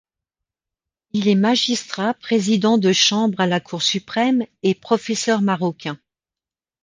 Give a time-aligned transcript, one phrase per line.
[1.13, 5.99] Il est magistrat président de chambre à la Cour Suprême et professeur marocain.